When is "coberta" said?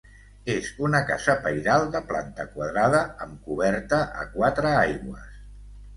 3.51-4.03